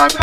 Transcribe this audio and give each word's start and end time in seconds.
I'm 0.00 0.16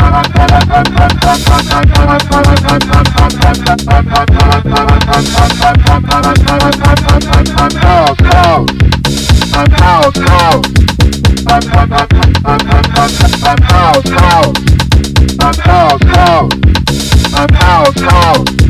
out, 17.54 18.02
out. 18.02 18.65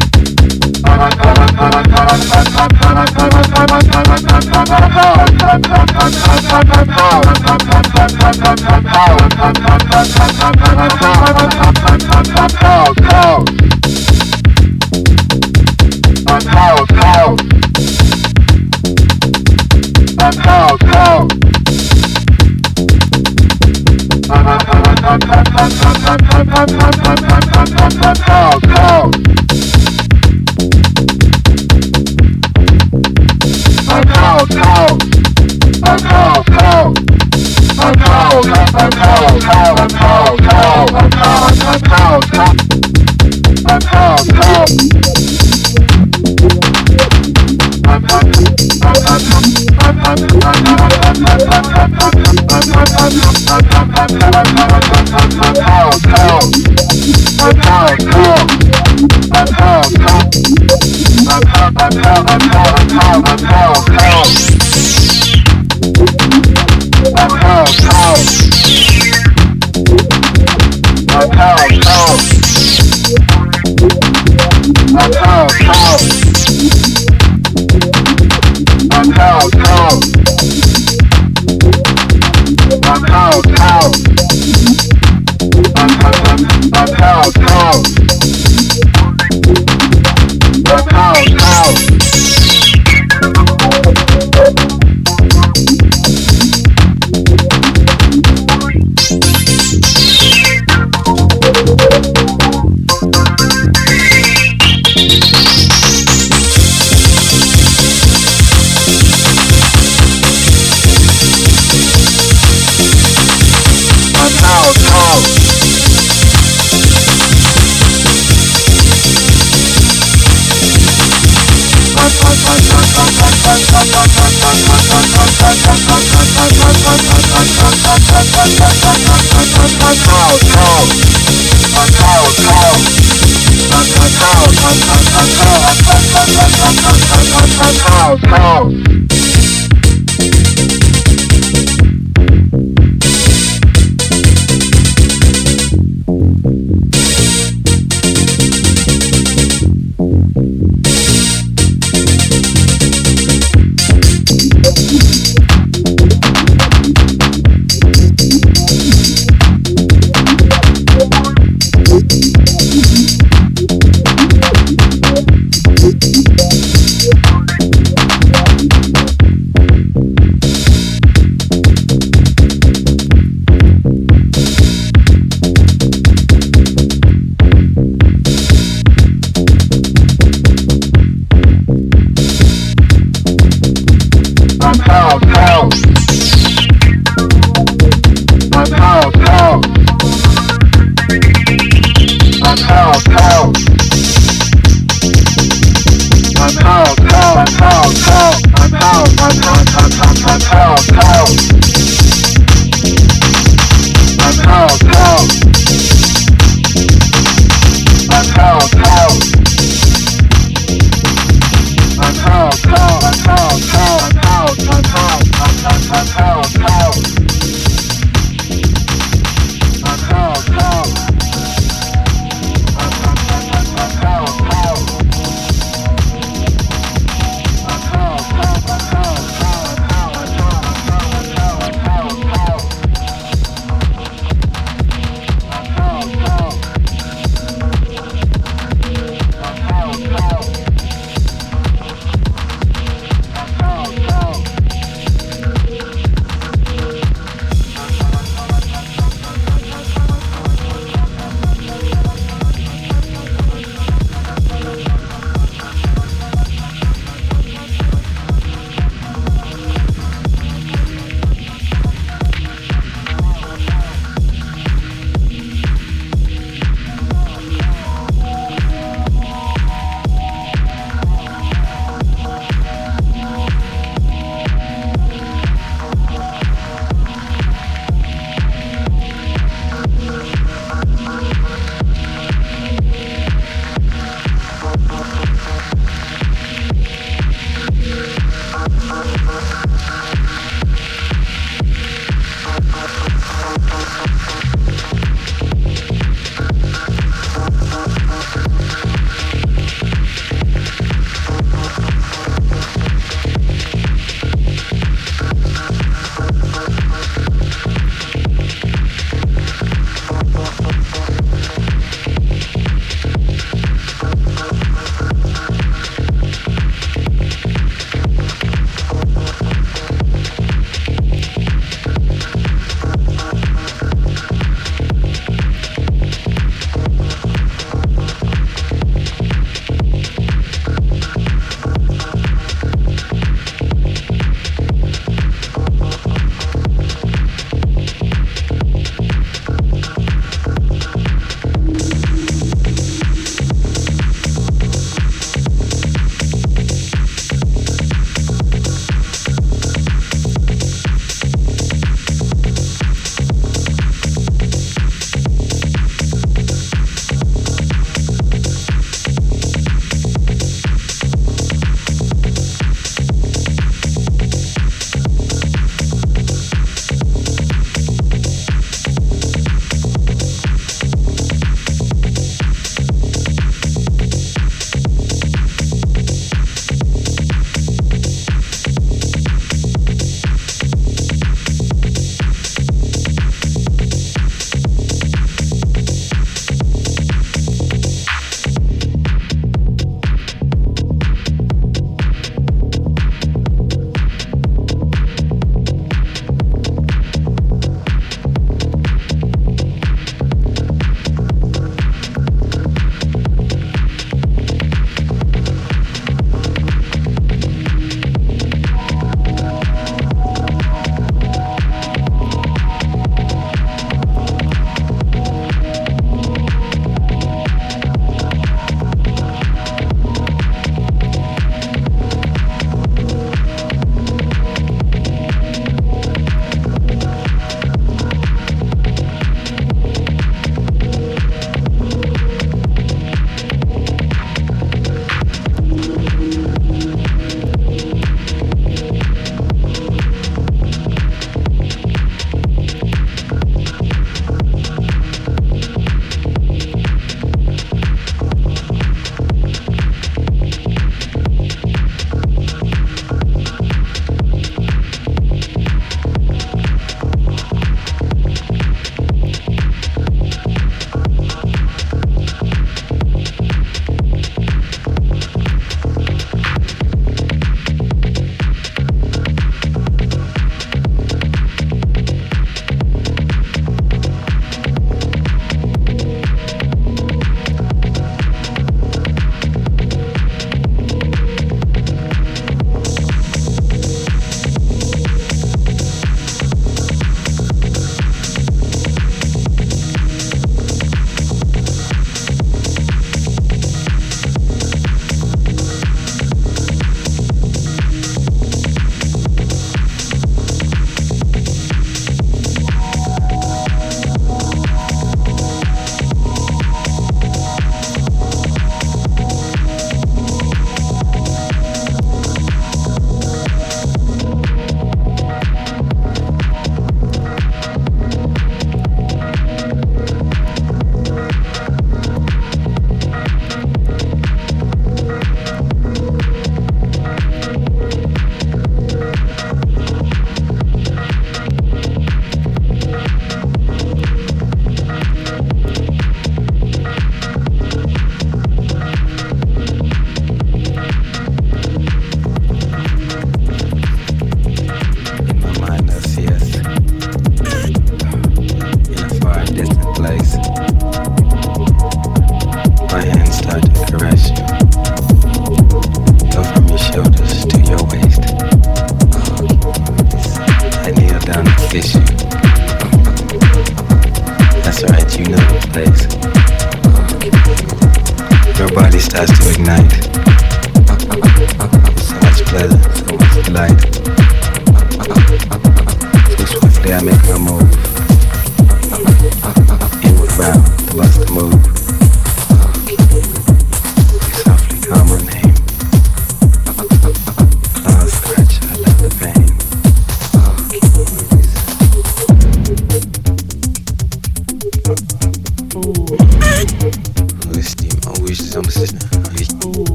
House, 28.27 28.65
house. 28.65 29.66
Pound, 34.37 34.51
pound 34.51 35.27
house. 79.17 79.56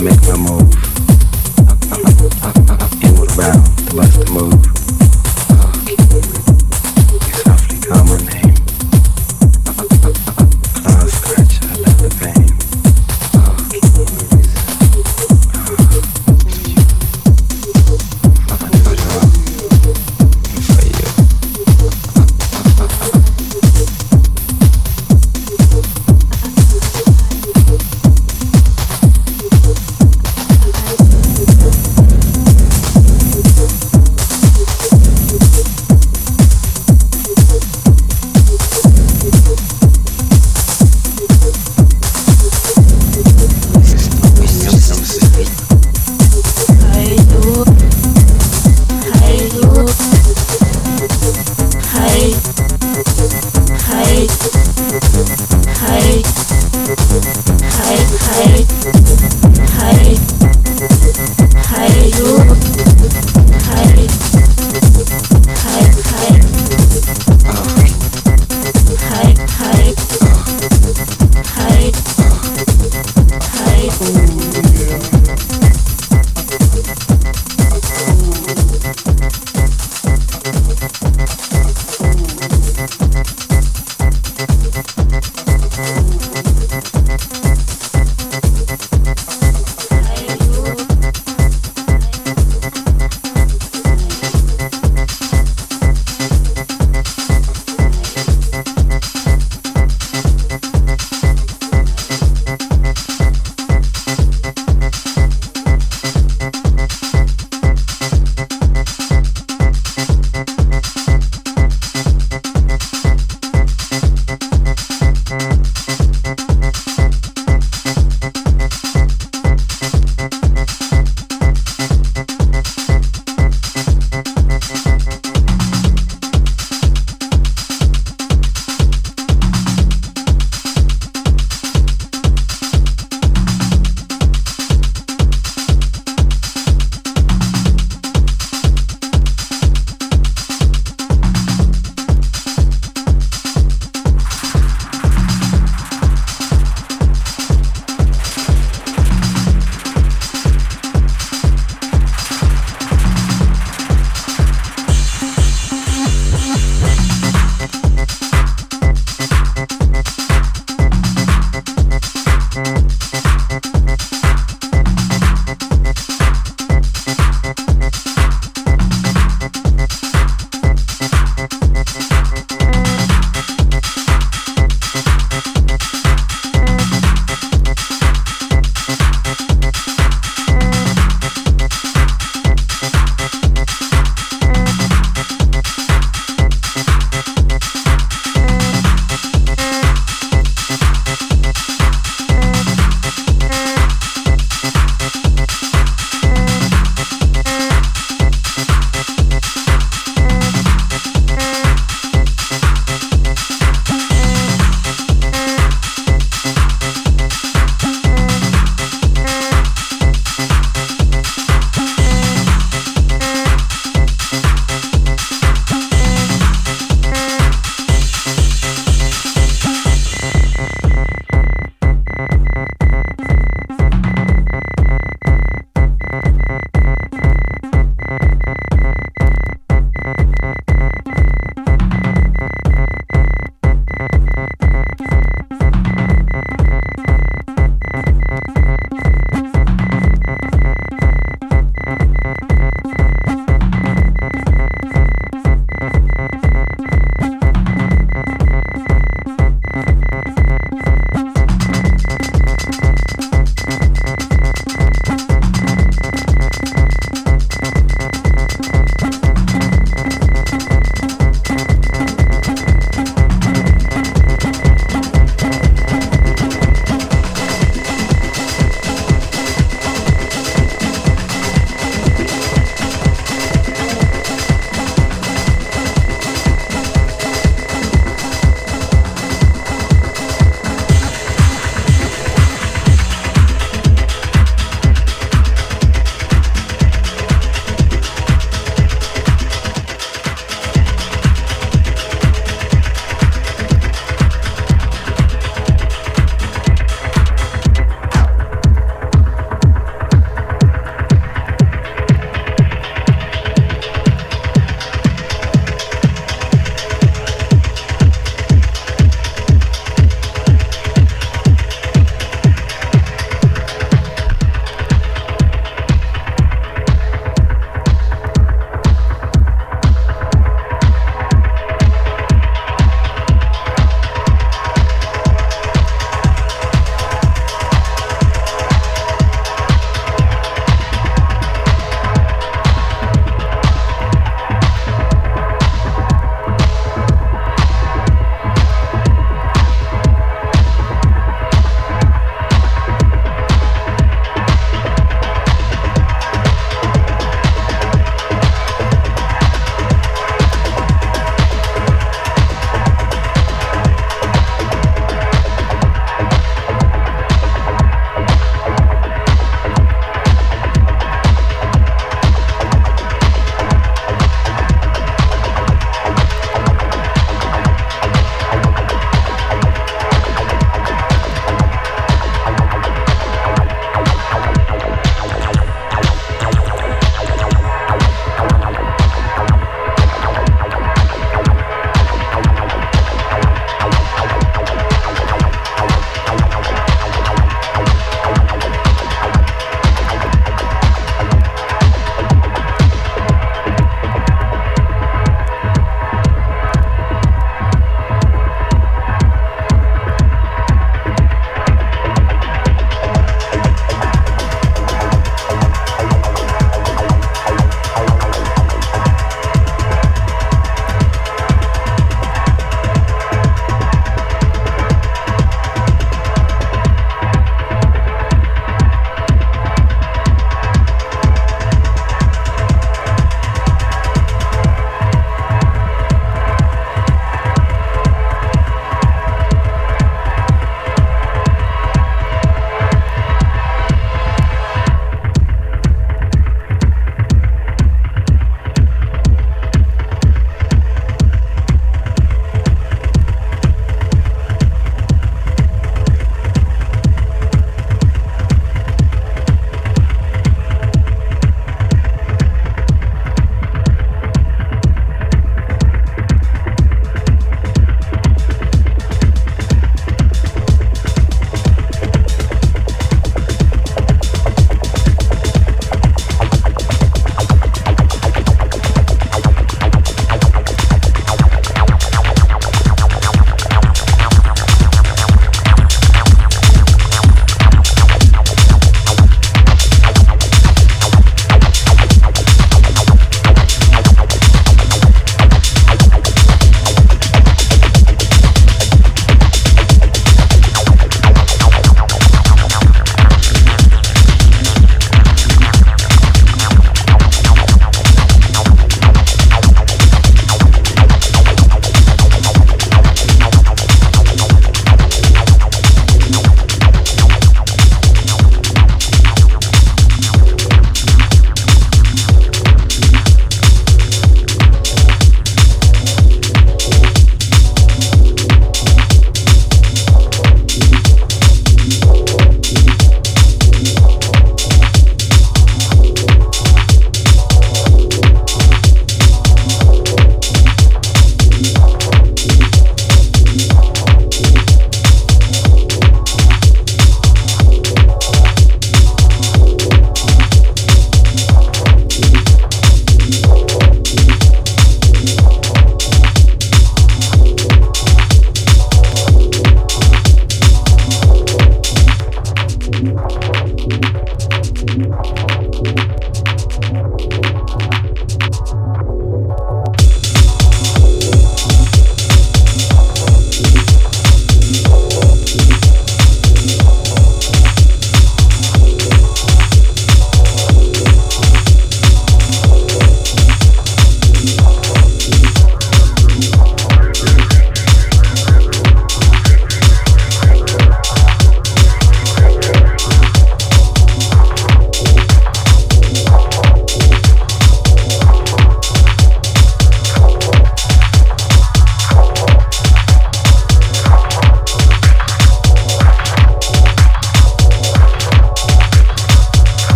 dynamic 0.00 0.38
move. 0.38 0.89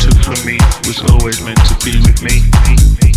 took 0.00 0.16
from 0.24 0.46
me 0.46 0.56
was 0.86 1.02
always 1.10 1.44
meant 1.44 1.58
to 1.66 1.84
be 1.84 2.00
with 2.00 2.22
me. 2.22 3.11